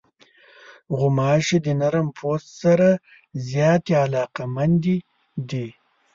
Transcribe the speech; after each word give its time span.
غوماشې 0.97 1.57
د 1.65 1.67
نرم 1.81 2.07
پوست 2.17 2.49
سره 2.61 2.89
زیاتې 3.47 3.93
علاقمندې 4.05 4.97
دي. 5.49 5.67